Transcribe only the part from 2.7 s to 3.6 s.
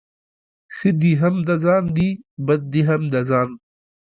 دي هم د ځآن.